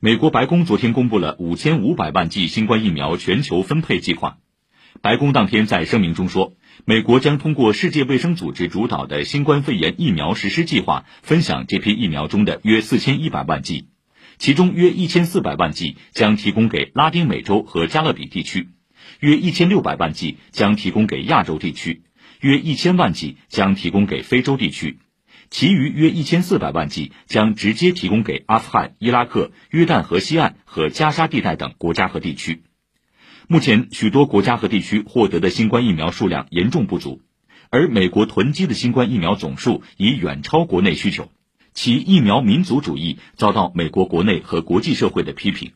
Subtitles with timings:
[0.00, 4.38] 美国白宫昨天公布了五千五百万剂新冠疫苗全球分配计划。
[5.02, 13.88] 白宫当天在声明中说，美国将通过世界卫生组织主导的新冠肺炎疫苗实施计划，分享这批疫苗中的约四千一百万剂，
[14.38, 18.68] 其中约一千四百万剂将提供给拉丁美洲和加勒比地区，
[19.18, 22.04] 约一千六百万剂将提供给亚洲地区，
[22.40, 25.00] 约一千万剂将提供给非洲地区。
[25.50, 32.62] 其余约一千四百万剂将直接提供给阿富汗、伊拉克、约旦河西岸和加沙地带等国家和地区。
[33.48, 37.22] 目前，许多国家和地区获得的新冠疫苗数量严重不足，
[37.70, 41.30] 而美国囤积的新冠疫苗总数已远超国内需求，
[41.72, 45.72] 其疫苗民族主义遭到美国国内和国际社会的批评。